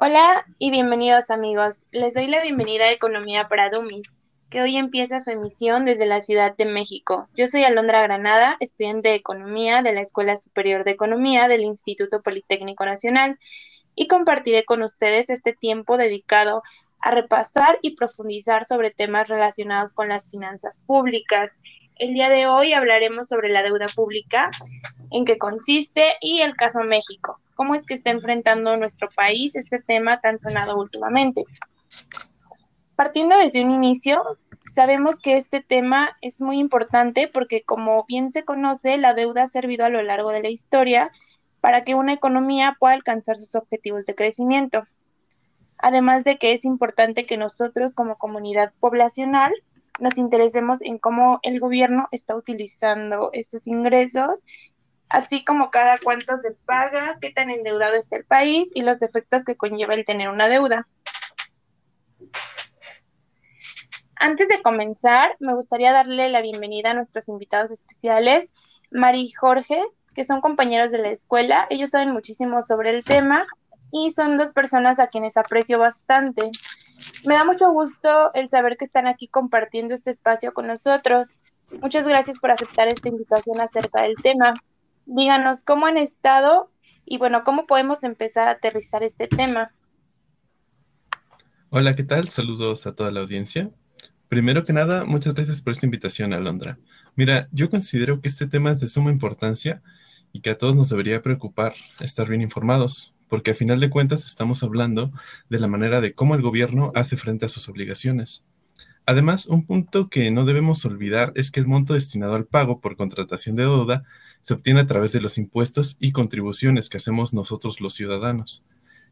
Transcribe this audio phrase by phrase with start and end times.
[0.00, 1.82] Hola y bienvenidos amigos.
[1.90, 6.20] Les doy la bienvenida a Economía para Dummies, que hoy empieza su emisión desde la
[6.20, 7.28] Ciudad de México.
[7.34, 12.22] Yo soy Alondra Granada, estudiante de Economía de la Escuela Superior de Economía del Instituto
[12.22, 13.40] Politécnico Nacional,
[13.96, 16.62] y compartiré con ustedes este tiempo dedicado
[17.00, 21.60] a repasar y profundizar sobre temas relacionados con las finanzas públicas.
[21.98, 24.50] El día de hoy hablaremos sobre la deuda pública,
[25.10, 29.80] en qué consiste y el caso México cómo es que está enfrentando nuestro país este
[29.80, 31.44] tema tan sonado últimamente.
[32.94, 34.22] Partiendo desde un inicio,
[34.64, 39.46] sabemos que este tema es muy importante porque, como bien se conoce, la deuda ha
[39.48, 41.10] servido a lo largo de la historia
[41.60, 44.84] para que una economía pueda alcanzar sus objetivos de crecimiento.
[45.78, 49.52] Además de que es importante que nosotros como comunidad poblacional
[49.98, 54.44] nos interesemos en cómo el gobierno está utilizando estos ingresos
[55.08, 59.44] así como cada cuánto se paga, qué tan endeudado está el país y los efectos
[59.44, 60.86] que conlleva el tener una deuda.
[64.16, 68.52] Antes de comenzar, me gustaría darle la bienvenida a nuestros invitados especiales,
[68.90, 69.80] Mari y Jorge,
[70.14, 71.66] que son compañeros de la escuela.
[71.70, 73.46] Ellos saben muchísimo sobre el tema
[73.92, 76.50] y son dos personas a quienes aprecio bastante.
[77.24, 81.40] Me da mucho gusto el saber que están aquí compartiendo este espacio con nosotros.
[81.80, 84.54] Muchas gracias por aceptar esta invitación acerca del tema
[85.08, 86.70] díganos cómo han estado
[87.04, 89.72] y bueno, cómo podemos empezar a aterrizar este tema.
[91.70, 92.28] Hola, ¿qué tal?
[92.28, 93.70] Saludos a toda la audiencia.
[94.28, 96.78] Primero que nada, muchas gracias por esta invitación, Alondra.
[97.16, 99.82] Mira, yo considero que este tema es de suma importancia
[100.32, 104.24] y que a todos nos debería preocupar estar bien informados, porque a final de cuentas
[104.24, 105.12] estamos hablando
[105.48, 108.44] de la manera de cómo el gobierno hace frente a sus obligaciones.
[109.06, 112.96] Además, un punto que no debemos olvidar es que el monto destinado al pago por
[112.96, 114.04] contratación de deuda
[114.42, 118.64] se obtiene a través de los impuestos y contribuciones que hacemos nosotros los ciudadanos,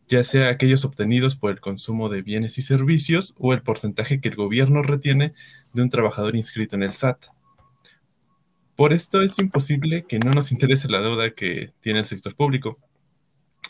[0.07, 4.29] ya sea aquellos obtenidos por el consumo de bienes y servicios o el porcentaje que
[4.29, 5.33] el gobierno retiene
[5.73, 7.25] de un trabajador inscrito en el SAT.
[8.77, 12.79] Por esto es imposible que no nos interese la deuda que tiene el sector público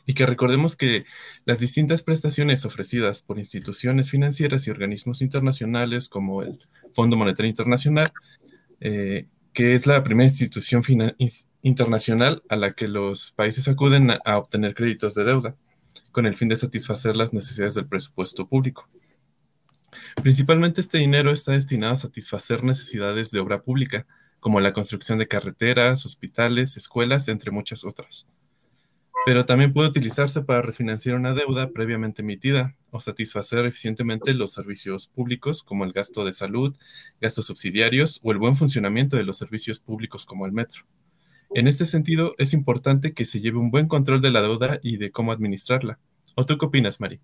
[0.07, 1.05] y que recordemos que
[1.45, 6.61] las distintas prestaciones ofrecidas por instituciones financieras y organismos internacionales como el
[6.95, 8.13] Fondo Monetario Internacional
[8.81, 10.83] eh, que es la primera institución
[11.63, 15.57] internacional a la que los países acuden a, obtener créditos de deuda,
[16.13, 18.87] con el fin de satisfacer las necesidades del presupuesto público.
[20.23, 24.07] Principalmente este dinero está destinado a satisfacer necesidades de obra pública,
[24.41, 28.27] como la construcción de carreteras, hospitales, escuelas, entre muchas otras
[29.27, 35.09] pero también puede utilizarse para refinanciar una deuda previamente emitida o satisfacer eficientemente los servicios
[35.09, 36.77] públicos como el gasto de salud,
[37.21, 40.85] gastos subsidiarios o el buen funcionamiento de los servicios públicos como el metro.
[41.57, 44.97] En este sentido, es importante que se lleve un buen control de la deuda y
[44.97, 45.99] de cómo administrarla.
[46.37, 47.19] ¿O tú qué opinas, Mari?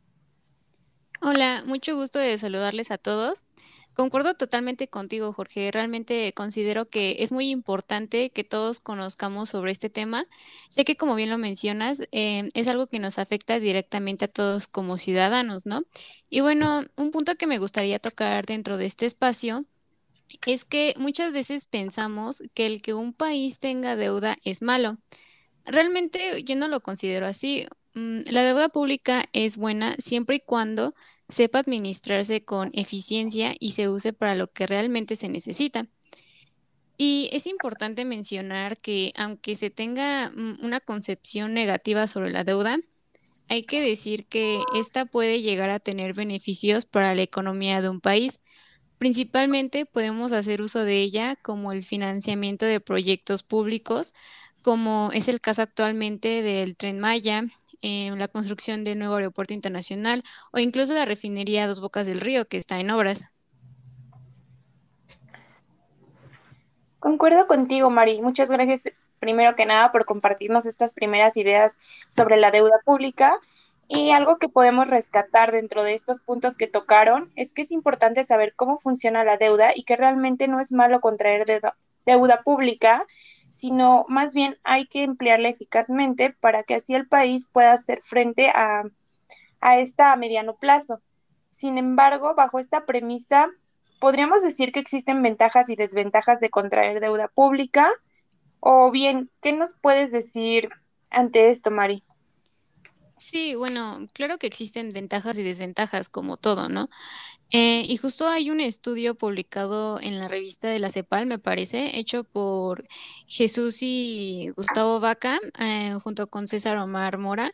[1.21, 3.47] Hola, mucho gusto de saludarles a todos.
[3.95, 5.71] Concuerdo totalmente contigo, Jorge.
[5.71, 10.27] Realmente considero que es muy importante que todos conozcamos sobre este tema,
[10.71, 14.67] ya que como bien lo mencionas, em, es algo que nos afecta directamente a todos
[14.67, 15.83] como ciudadanos, ¿no?
[16.31, 19.67] Y bueno, un punto que me gustaría tocar dentro de este espacio
[20.47, 24.97] es que muchas veces pensamos que el que un país tenga deuda es malo.
[25.67, 27.67] Realmente yo no lo considero así.
[27.95, 30.95] Mm, la deuda pública es buena siempre y cuando
[31.33, 35.89] sepa administrarse con eficiencia y se use para lo que realmente se necesita.
[36.99, 42.79] Y es importante mencionar que aunque se tenga mm, una concepción negativa sobre la deuda,
[43.49, 48.01] hay que decir que esta puede llegar a tener beneficios para la economía de un
[48.01, 48.41] país.
[48.99, 54.15] Principalmente podemos hacer uso de ella como el financiamiento de proyectos públicos,
[54.63, 57.43] como es el caso actualmente del Tren Maya,
[57.83, 60.23] la construcción del nuevo aeropuerto internacional
[60.53, 63.33] o incluso la refinería Dos Bocas del Río que está en obras.
[67.03, 68.23] Concuerdo contigo, Mari.
[68.23, 73.35] Muchas gracias, primero que nada, por compartirnos estas primeras ideas sobre la deuda pública.
[73.89, 78.23] Y algo que podemos rescatar dentro de estos puntos que tocaron es que es importante
[78.23, 81.45] saber cómo funciona la deuda y que realmente no es malo contraer
[82.07, 83.05] deuda pública,
[83.53, 88.49] sino más bien hay que emplearla eficazmente para que así el país pueda hacer frente
[88.49, 88.85] a,
[89.61, 91.03] a esta a mediano plazo.
[91.51, 93.51] Sin embargo, bajo esta premisa,
[94.01, 97.91] podríamos decir que existen ventajas y desventajas de contraer deuda pública.
[98.59, 100.71] O bien, ¿qué nos puedes decir
[101.11, 102.03] ante esto, Mari?
[103.23, 106.91] Sí, bueno, claro que existen ventajas y desventajas como todo, ¿no?
[107.53, 112.01] Eh, y justo hay un estudio publicado en la revista de la CEPAL, me parece,
[112.01, 112.85] hecho por
[113.29, 117.53] Jesús y Gustavo Vaca, eh, junto con César Omar Mora,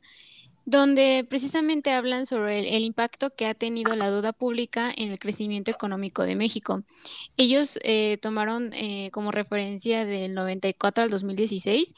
[0.65, 5.71] donde precisamente hablan sobre el, impacto que ha tenido la deuda pública en el crecimiento
[5.71, 6.83] económico de México.
[7.37, 11.95] Ellos eh, tomaron eh, como referencia del 94 al 2016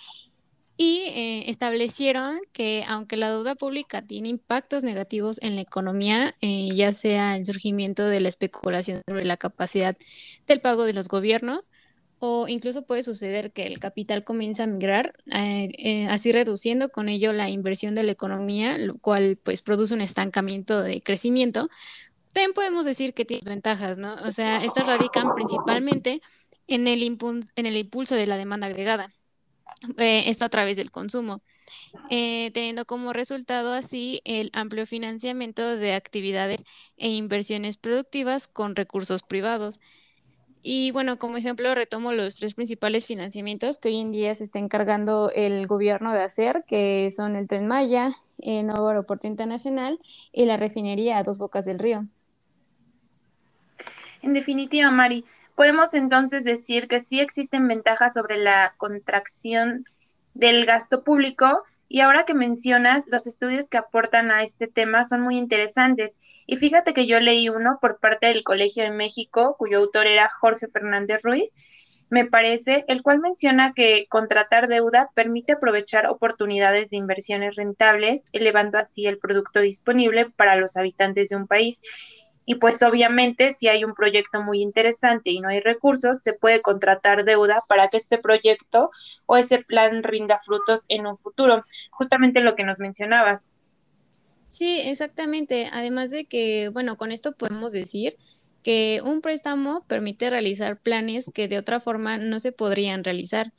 [0.83, 6.91] y eh, establecieron que aunque la deuda pública tiene impactos negativos en la economía, ya
[6.93, 9.95] sea el surgimiento de la especulación sobre la capacidad
[10.47, 11.71] del pago de los gobiernos,
[12.19, 17.11] o incluso puede suceder que el capital comienza a migrar, eh, eh, así reduciendo con
[17.11, 21.69] ello la inversión de la economía, lo cual pues produce un estancamiento de crecimiento.
[22.33, 24.15] También podemos decir que tiene ventajas, ¿no?
[24.25, 26.23] O sea, estas radican principalmente
[26.69, 29.13] en el, en el impulso de la demanda agregada,
[29.99, 31.43] eh, esto a través del consumo,
[32.09, 36.65] teniendo como resultado así el amplio financiamiento de actividades
[36.97, 39.81] e inversiones productivas con recursos privados.
[40.63, 44.59] Y bueno, como ejemplo, retomo los tres principales financiamientos que hoy en día se está
[44.59, 49.99] encargando el gobierno de hacer, que son el Tren Maya, el nuevo aeropuerto internacional
[50.33, 52.07] y la refinería a dos bocas del río.
[54.21, 55.25] En definitiva, Mari,
[55.61, 59.85] podemos entonces decir que sí existen ventajas sobre la contracción
[60.33, 65.21] del gasto público y ahora que mencionas, los estudios que aportan a este tema son
[65.21, 66.19] muy interesantes.
[66.47, 70.31] Y fíjate que yo leí uno por parte del Colegio de México, cuyo autor era
[70.31, 71.53] Jorge Fernández Ruiz,
[72.09, 78.79] me parece, el cual menciona que contratar deuda permite aprovechar oportunidades de inversiones rentables, elevando
[78.79, 81.83] así el producto disponible para los habitantes de un país.
[82.51, 86.61] Y pues obviamente si hay un proyecto muy interesante y no hay recursos, se puede
[86.61, 88.91] contratar deuda para que este proyecto
[89.27, 91.63] o ese plan rinda frutos en un futuro.
[91.93, 93.53] Justamente lo que nos mencionabas.
[94.49, 95.69] Sí, exactamente.
[95.73, 98.17] Además de que, bueno, con esto podemos decir
[98.65, 103.53] que un préstamo permite realizar planes que de otra forma no se podrían realizar.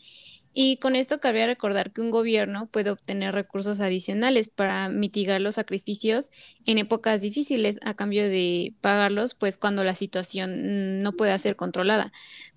[0.53, 5.55] Y con esto cabría recordar que un gobierno puede obtener recursos adicionales para mitigar los
[5.55, 6.31] sacrificios
[6.65, 12.11] en épocas difíciles a cambio de pagarlos, pues cuando la situación no pueda ser controlada.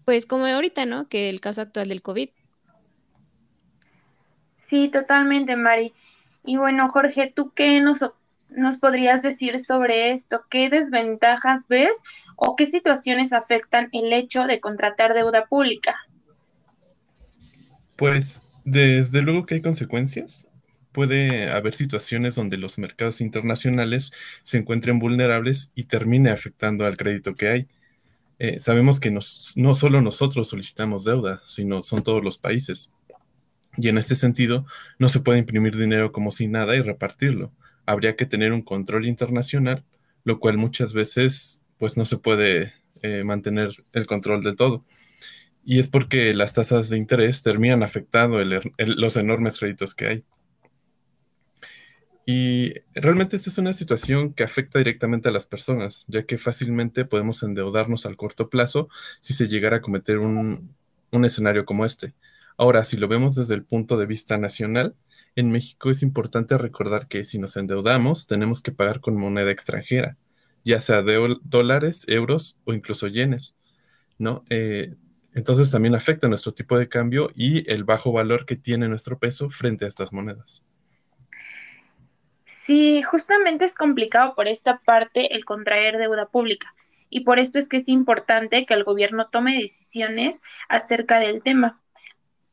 [0.05, 1.08] Pues como ahorita, ¿no?
[1.08, 2.31] Que el caso actual del COVID.
[4.56, 5.93] Sí, totalmente, Mari.
[6.44, 8.00] Y bueno, Jorge, ¿tú qué nos,
[8.49, 10.43] nos podrías decir sobre esto?
[10.50, 11.93] ¿Qué desventajas ves
[12.37, 15.96] o qué situaciones afectan el hecho de contratar deuda pública?
[17.96, 20.49] Pues desde luego que hay consecuencias.
[20.93, 24.12] Puede haber situaciones donde los mercados internacionales
[24.43, 27.69] se encuentren vulnerables y termine afectando al crédito que hay.
[28.38, 32.93] Eh, sabemos que no solo nosotros solicitamos deuda, sino son todos los países.
[33.76, 34.67] Y en este sentido,
[34.99, 37.52] no se puede imprimir dinero como si nada y repartirlo.
[37.87, 39.85] Habría que tener un control internacional,
[40.23, 44.85] lo cual muchas veces pues no se puede eh, mantener el control del todo
[45.64, 48.38] y es porque las tasas de interés terminan afectando
[48.78, 50.25] los enormes créditos que hay.
[52.26, 57.05] Y realmente esta es una situación que afecta directamente a las personas, ya que fácilmente
[57.05, 58.88] podemos endeudarnos al corto plazo
[59.20, 60.75] si se llegara a cometer un,
[61.11, 62.14] un escenario como este.
[62.56, 64.94] Ahora, si lo vemos desde el punto de vista nacional,
[65.37, 70.17] en México es importante recordar que si nos endeudamos, tenemos que pagar con moneda extranjera,
[70.64, 73.56] ya sea de dólares, euros o incluso yenes.
[74.19, 74.44] ¿no?
[74.50, 74.94] Eh,
[75.34, 79.50] entonces también afecta nuestro tipo de cambio y el bajo valor que tiene nuestro peso
[79.50, 80.64] frente a estas monedas.
[82.46, 86.74] Sí, justamente es complicado por esta parte el contraer deuda pública
[87.10, 91.81] y por esto es que es importante que el gobierno tome decisiones acerca del tema.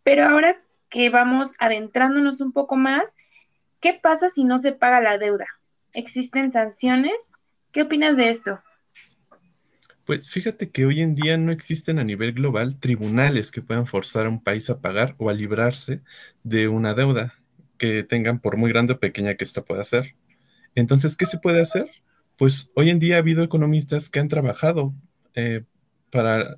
[0.03, 3.15] Pero ahora que vamos adentrándonos un poco más,
[3.79, 5.47] ¿qué pasa si no se paga la deuda?
[5.93, 7.31] ¿Existen sanciones?
[7.71, 8.61] ¿Qué opinas de esto?
[10.11, 14.25] Pues fíjate que hoy en día no existen a nivel global tribunales que puedan forzar
[14.25, 16.01] a un país a pagar o a librarse
[16.43, 17.35] de una deuda
[17.77, 20.17] que tengan por muy grande o pequeña que ésta pueda ser.
[20.75, 21.89] Entonces, ¿qué se puede hacer?
[22.37, 24.93] Pues hoy en día ha habido economistas que han trabajado
[25.33, 25.63] eh,
[26.09, 26.57] para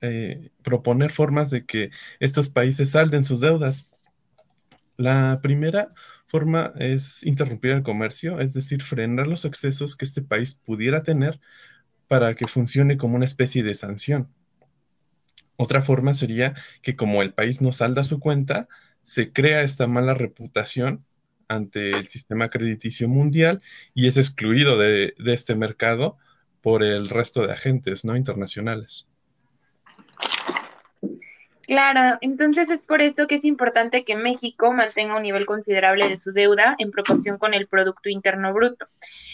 [0.00, 3.88] eh, proponer formas de que estos países salden sus deudas.
[4.96, 5.94] La primera
[6.26, 11.38] forma es interrumpir el comercio, es decir, frenar los excesos que este país pudiera tener
[12.12, 14.28] para que funcione como una especie de sanción.
[15.56, 16.52] Otra forma sería
[16.82, 18.68] que como el país no salda su cuenta,
[19.02, 21.06] se crea esta mala reputación
[21.48, 23.62] ante el sistema crediticio mundial
[23.94, 26.18] y es excluido de, de este mercado
[26.60, 29.08] por el resto de agentes no internacionales.
[31.66, 36.16] Claro, entonces es por esto que es importante que México mantenga un nivel considerable de
[36.16, 38.88] su deuda en proporción con el Producto Interno Bruto,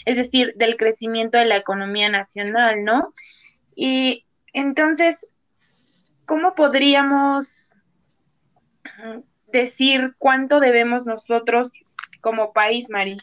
[0.05, 3.13] es decir, del crecimiento de la economía nacional, ¿no?
[3.75, 5.27] Y entonces,
[6.25, 7.73] ¿cómo podríamos
[9.47, 11.83] decir cuánto debemos nosotros
[12.21, 13.17] como país, Mari?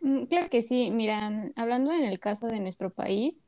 [0.00, 0.90] Mm, claro que sí.
[0.90, 3.44] Mira, hablando en el caso de nuestro país,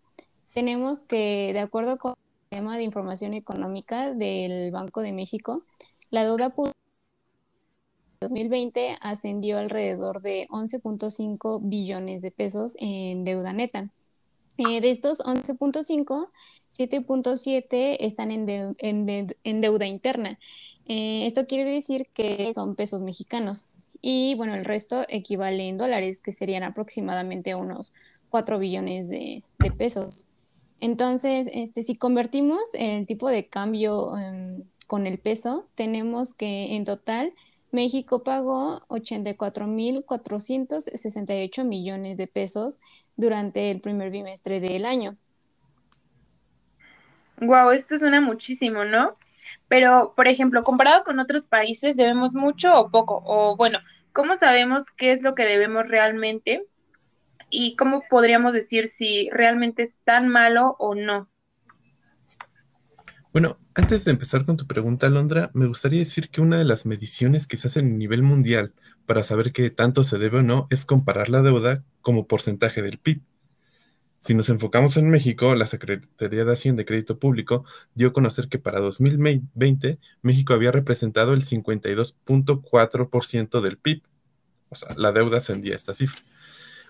[0.53, 2.15] tenemos que, de acuerdo con
[2.55, 5.65] el tema de información económica del Banco de México,
[6.11, 6.79] la deuda pública
[8.21, 13.91] 2020 ascendió alrededor de 11.5 billones de pesos en deuda neta.
[14.57, 16.29] Eh, de estos 11.5,
[16.71, 20.39] 7.7 están en, en, deuda interna.
[20.87, 23.67] Eh, esto quiere decir que son pesos mexicanos.
[24.01, 27.95] Y bueno, el resto equivale en dólares, que serían aproximadamente unos
[28.29, 29.43] 4 billones de,
[29.77, 30.29] pesos.
[30.85, 36.85] Entonces, este, si convertimos el tipo de cambio em, con el peso, tenemos que en
[36.85, 37.33] total
[37.71, 42.81] México pagó 84.468 millones de pesos
[43.17, 45.17] durante el primer bimestre del año.
[47.41, 49.17] Wow, esto suena muchísimo, ¿no?
[49.69, 53.23] Pero, por ejemplo, comparado con otros países, ¿debemos mucho o poco?
[53.25, 53.79] O bueno,
[54.13, 56.63] ¿cómo sabemos qué es lo que debemos realmente?
[57.57, 61.29] ¿Y cómo podríamos decir si realmente es tan malo o no?
[63.33, 66.85] Bueno, antes de empezar con tu pregunta, Londra, me gustaría decir que una de las
[66.85, 68.75] mediciones que se hacen a nivel mundial
[69.07, 72.99] para saber qué tanto se debe o no es comparar la deuda como porcentaje del
[72.99, 73.23] PIB.
[74.19, 78.49] Si nos enfocamos en México, la Secretaría de Hacienda y Crédito Público dio a conocer
[78.49, 84.03] que para 2020 México había representado el 52.4% del PIB.
[84.71, 86.21] O sea, la deuda ascendía a esta cifra.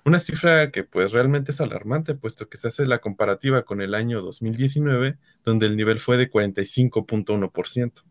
[0.06, 3.94] Una cifra que pues realmente es alarmante, puesto que se hace la comparativa con el
[3.94, 8.02] año 2019, donde el nivel fue de 45.1%.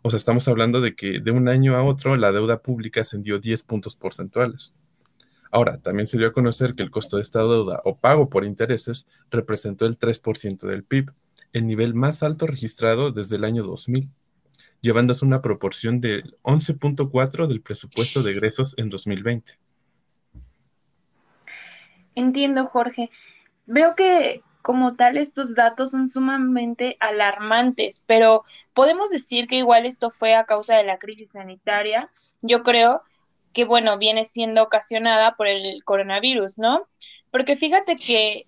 [0.00, 3.38] O sea, estamos hablando de que de un año a otro la deuda pública ascendió
[3.38, 4.74] 10 puntos porcentuales.
[5.50, 8.46] Ahora, también se dio a conocer que el costo de esta deuda o pago por
[8.46, 11.12] intereses representó el 3% del PIB,
[11.52, 14.08] el nivel más alto registrado desde el año 2000,
[14.80, 19.58] llevándose una proporción del 11.4 del presupuesto de egresos en 2020.
[22.14, 23.10] Entiendo, Jorge.
[23.66, 30.10] Veo que como tal estos datos son sumamente alarmantes, pero podemos decir que igual esto
[30.10, 32.10] fue a causa de la crisis sanitaria.
[32.42, 33.02] Yo creo
[33.52, 36.86] que, bueno, viene siendo ocasionada por el coronavirus, ¿no?
[37.30, 38.46] Porque fíjate que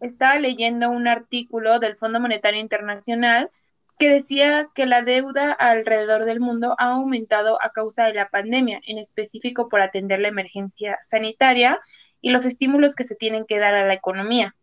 [0.00, 3.50] estaba leyendo un artículo del Fondo Monetario Internacional
[3.98, 8.80] que decía que la deuda alrededor del mundo ha aumentado a causa de la pandemia,
[8.86, 11.80] en específico por atender la emergencia sanitaria
[12.20, 14.54] y los estímulos que se tienen que dar a la economía.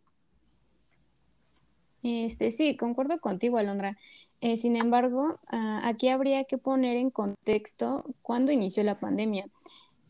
[2.03, 3.97] Este, sí, concuerdo contigo, Alondra.
[4.41, 9.45] Eh, sin embargo, ah, aquí habría que poner en contexto cuándo inició la pandemia.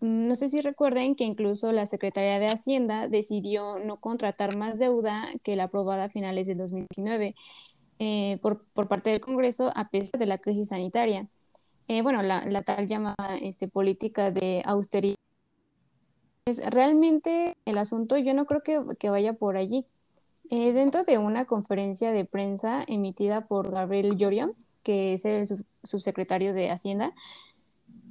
[0.04, 4.80] Mm, no sé si recuerden que incluso la Secretaría de Hacienda decidió no contratar más
[4.80, 7.36] deuda que la aprobada a finales de 2019
[8.00, 11.28] eh, por, parte del Congreso a pesar de la crisis sanitaria.
[11.88, 15.16] Eh, bueno, la, tal llamada este, política de austeridad
[16.46, 19.86] realmente el asunto yo no creo que, vaya por allí.
[20.50, 25.46] Eh, dentro de una conferencia de prensa emitida por Gabriel Llorio, que es el
[25.84, 27.14] subsecretario de Hacienda,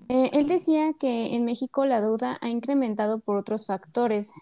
[0.09, 4.33] eh, él decía que en México la deuda ha incrementado por otros factores.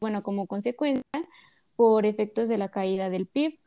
[0.00, 1.02] Bueno, como consecuencia,
[1.76, 3.58] por efectos de la caída del PIB,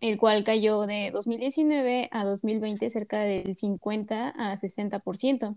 [0.00, 5.56] el cual cayó de 2019 a 2020 cerca del 50 a 60%.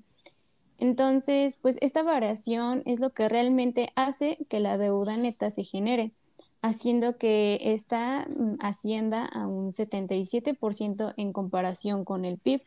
[0.80, 6.14] Entonces, pues esta variación es lo que realmente hace que la deuda neta se genere,
[6.62, 12.62] haciendo que esta mm, ascienda a un 77% en comparación con el PIB.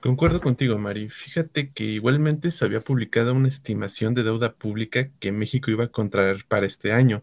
[0.00, 1.08] Concuerdo contigo, Mari.
[1.08, 5.92] Fíjate que igualmente se había publicado una estimación de deuda pública que México iba a
[5.92, 7.22] contraer para este año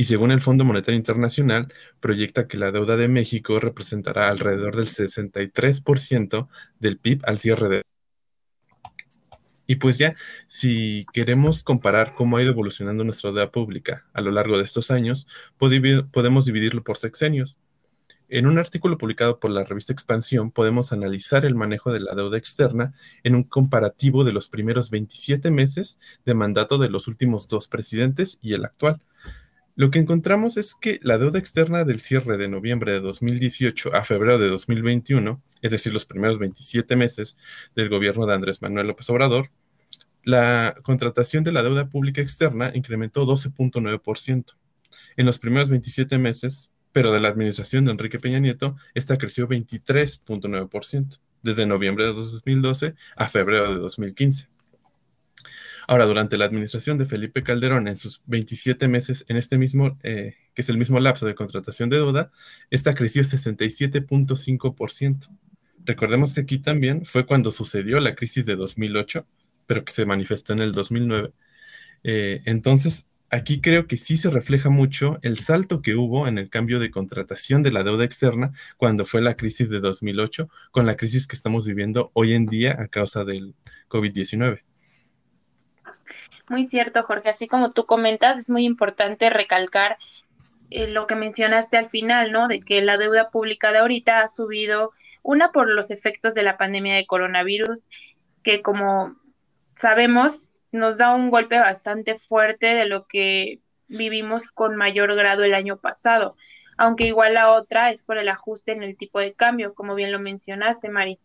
[0.00, 4.86] y según el Fondo Monetario Internacional, proyecta que la deuda de México representará alrededor del
[4.86, 7.82] 63% del PIB al cierre de...
[9.66, 10.14] Y pues ya,
[10.46, 14.92] si queremos comparar cómo ha ido evolucionando nuestra deuda pública a lo largo de estos
[14.92, 15.26] años,
[15.58, 17.58] podemos dividirlo por sexenios.
[18.28, 22.38] En un artículo publicado por la revista Expansión podemos analizar el manejo de la deuda
[22.38, 27.66] externa en un comparativo de los primeros 27 meses de mandato de los últimos dos
[27.66, 29.02] presidentes y el actual,
[29.78, 34.02] lo que encontramos es que la deuda externa del cierre de noviembre de 2018 a
[34.02, 37.36] febrero de 2021, es decir, los primeros 27 meses
[37.76, 39.52] del gobierno de Andrés Manuel López Obrador,
[40.24, 44.56] la contratación de la deuda pública externa incrementó 12.9%.
[45.16, 49.46] En los primeros 27 meses, pero de la administración de Enrique Peña Nieto, esta creció
[49.46, 54.48] 23.9%, desde noviembre de 2012 a febrero de 2015.
[55.88, 60.36] Ahora, durante la administración de Felipe Calderón, en sus 27 meses, en este mismo, eh,
[60.54, 62.30] que es el mismo lapso de contratación de deuda,
[62.70, 65.28] esta creció 67.5%,
[65.88, 69.26] Recordemos que aquí también fue cuando sucedió la crisis de 2008,
[69.64, 71.32] pero que se manifestó en el 2009.
[72.04, 76.50] Eh, entonces, aquí creo que sí se refleja mucho el salto que hubo en el
[76.50, 80.96] cambio de contratación de la deuda externa cuando fue la crisis de 2008, con la
[80.96, 83.54] crisis que estamos viviendo hoy en día a causa del
[83.88, 84.60] COVID-19.
[86.48, 87.28] Muy cierto, Jorge.
[87.28, 89.98] Así como tú comentas, es muy importante recalcar
[90.70, 92.48] eh, lo que mencionaste al final, ¿no?
[92.48, 96.56] De que la deuda pública de ahorita ha subido, una por los efectos de la
[96.56, 97.90] pandemia de coronavirus,
[98.42, 99.16] que como
[99.74, 105.54] sabemos nos da un golpe bastante fuerte de lo que vivimos con mayor grado el
[105.54, 106.36] año pasado,
[106.76, 110.12] aunque igual la otra es por el ajuste en el tipo de cambio, como bien
[110.12, 111.18] lo mencionaste, Mari.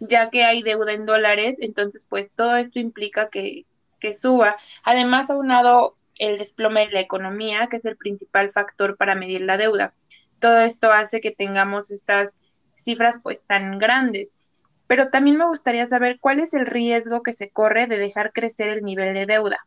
[0.00, 3.64] Ya que hay deuda en dólares, entonces pues todo esto implica que,
[4.00, 4.56] que suba.
[4.82, 9.56] Además, aunado el desplome de la economía, que es el principal factor para medir la
[9.56, 9.94] deuda.
[10.40, 12.40] Todo esto hace que tengamos estas
[12.76, 14.40] cifras pues tan grandes
[14.86, 18.68] pero también me gustaría saber cuál es el riesgo que se corre de dejar crecer
[18.68, 19.66] el nivel de deuda.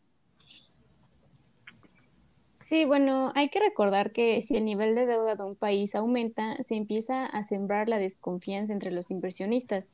[2.53, 6.55] Sí, bueno, hay que recordar que si el nivel de deuda de un país aumenta,
[6.63, 9.93] se empieza a sembrar la desconfianza entre los inversionistas.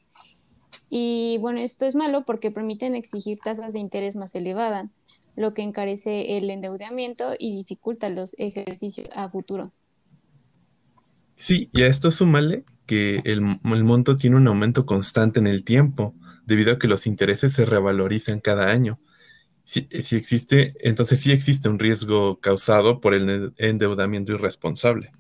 [0.90, 4.90] Y bueno, esto es malo porque permiten exigir tasas de interés más elevadas,
[5.36, 9.72] lo que encarece el endeudamiento y dificulta los ejercicios a futuro.
[11.36, 16.14] Sí, y a esto súmale que el, monto tiene un aumento constante en el tiempo,
[16.46, 19.00] debido a que los intereses se revalorizan cada año.
[19.64, 25.12] Si, si, existe, entonces sí existe un riesgo causado por el endeudamiento irresponsable.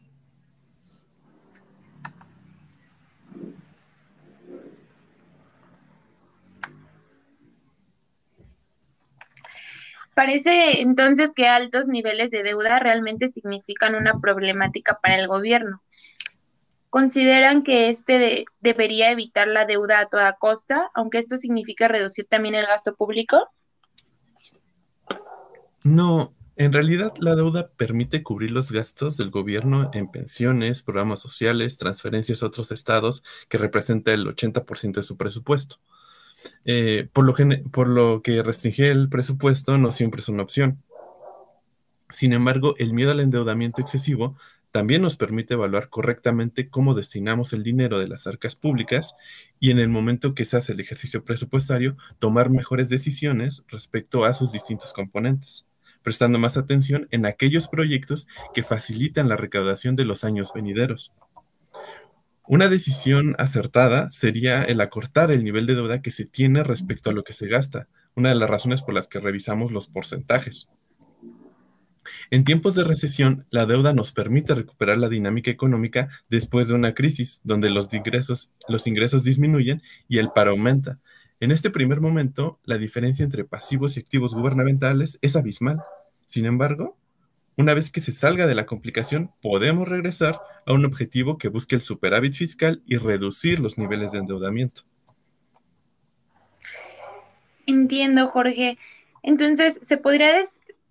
[10.15, 15.81] Parece entonces que altos niveles de deuda realmente significan una problemática para el gobierno,
[16.93, 22.53] consideran que este debería evitar la deuda a toda costa, aunque esto significa reducir también
[22.53, 23.49] el gasto público?
[25.83, 31.79] No, en realidad la deuda permite cubrir los gastos del gobierno en pensiones, programas sociales,
[31.79, 35.77] transferencias a otros estados, que representa el 80% de su presupuesto.
[36.65, 37.33] Eh, por, lo
[37.71, 40.81] por lo que restringir el presupuesto no siempre es una opción.
[42.09, 44.37] Sin embargo, el miedo al endeudamiento excesivo
[44.73, 49.15] también nos permite evaluar correctamente cómo destinamos el dinero de las arcas públicas
[49.59, 54.33] y en el momento que se hace el ejercicio presupuestario, tomar mejores decisiones respecto a
[54.33, 55.67] sus distintos componentes,
[56.01, 61.13] prestando más atención en aquellos proyectos que facilitan la recaudación de los años venideros.
[62.45, 67.13] Una decisión acertada sería el acortar el nivel de deuda que se tiene respecto a
[67.13, 70.67] lo que se gasta, una de las razones por las que revisamos los porcentajes.
[72.31, 76.93] En tiempos de recesión, la deuda nos permite recuperar la dinámica económica después de una
[76.93, 80.99] crisis, donde los ingresos, los ingresos disminuyen y el paro aumenta.
[81.39, 85.81] En este primer momento, la diferencia entre pasivos y activos gubernamentales es abismal.
[86.25, 86.97] Sin embargo,
[87.57, 91.75] una vez que se salga de la complicación, podemos regresar a un objetivo que busque
[91.75, 94.83] el superávit fiscal y reducir los niveles de endeudamiento.
[97.65, 98.77] Entiendo, Jorge.
[99.21, 100.33] Entonces, ¿se podría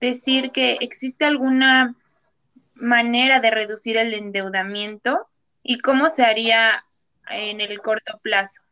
[0.00, 1.96] decir que existe alguna
[2.74, 5.28] manera de reducir el endeudamiento
[5.62, 6.84] y cómo se haría
[7.30, 8.62] en el corto plazo.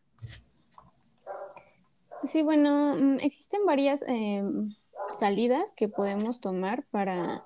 [2.25, 4.75] Sí, bueno, mm, existen varias em,
[5.19, 7.45] salidas que podemos tomar para,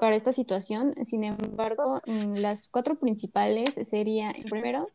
[0.00, 0.94] para esta situación.
[1.04, 4.88] Sin embargo, mm, las cuatro principales sería, primero,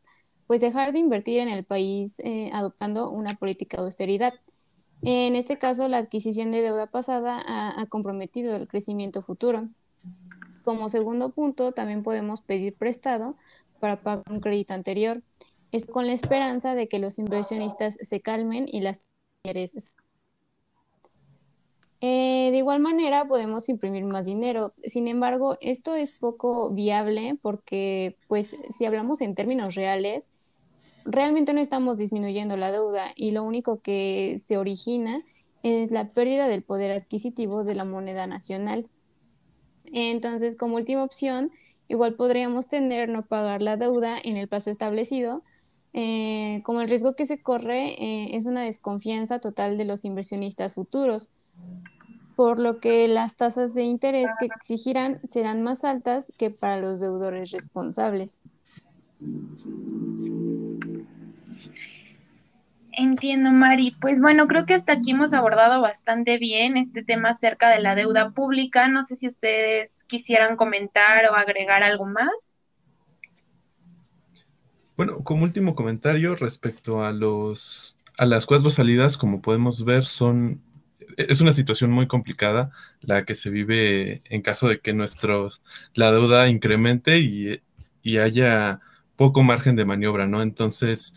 [0.48, 4.34] pues dejar de invertir en el país eh, adoptando una política de austeridad.
[5.02, 9.68] En este caso, la adquisición de deuda pasada ha, comprometido el crecimiento futuro.
[10.63, 13.36] Como segundo punto, también podemos pedir prestado
[13.82, 15.22] para pagar un crédito anterior,
[15.92, 19.10] con la esperanza de que los inversionistas se calmen y las
[19.44, 19.98] intereses.
[22.06, 24.74] Eh, de igual manera, podemos imprimir más dinero.
[24.84, 30.34] Sin embargo, esto es poco viable porque, pues, si hablamos en términos reales,
[31.06, 35.24] realmente no estamos disminuyendo la deuda y lo único que se origina
[35.63, 38.89] es la pérdida del poder adquisitivo de la moneda nacional.
[39.86, 41.52] Entonces, como última opción,
[41.88, 45.42] igual podríamos tener no pagar la deuda en el plazo establecido,
[45.94, 50.74] eh, como el riesgo que se corre eh, es una desconfianza total de los inversionistas
[50.74, 51.30] futuros,
[52.36, 57.00] por lo que las tasas de interés que exigirán serán más altas que para los
[57.00, 58.41] deudores responsables.
[62.96, 63.96] Entiendo, Mari.
[64.00, 67.96] Pues bueno, creo que hasta aquí hemos abordado bastante bien este tema acerca de la
[67.96, 68.88] deuda pública.
[68.88, 72.54] No sé si ustedes quisieran comentar o agregar algo más.
[74.96, 80.62] Bueno, como último comentario respecto a los a las cuatro salidas, como podemos ver, son
[81.17, 82.71] es una situación muy complicada
[83.02, 85.62] la que se vive en caso de que nuestros
[85.93, 87.62] la deuda incremente y,
[88.02, 88.82] y haya
[89.15, 90.41] poco margen de maniobra, ¿no?
[90.41, 91.15] Entonces,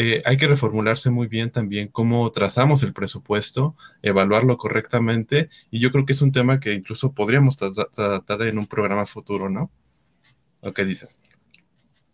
[0.00, 5.90] eh, hay que reformularse muy bien también cómo trazamos el presupuesto, evaluarlo correctamente, y yo
[5.90, 9.72] creo que es un tema que incluso podríamos tratar en un programa futuro, ¿no?
[10.60, 11.08] ¿O qué dicen?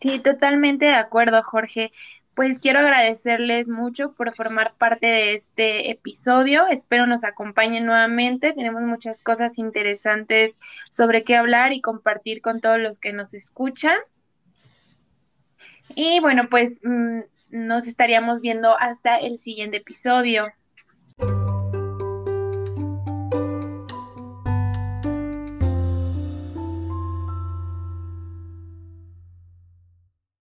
[0.00, 1.92] Sí, totalmente de acuerdo, Jorge.
[2.34, 6.66] Pues quiero agradecerles mucho por formar parte de este episodio.
[6.66, 8.52] Espero nos acompañen nuevamente.
[8.52, 10.58] Tenemos muchas cosas interesantes
[10.90, 13.96] sobre qué hablar y compartir con todos los que nos escuchan.
[15.94, 17.20] Y bueno, pues mm,
[17.50, 20.46] nos estaríamos viendo hasta el siguiente episodio.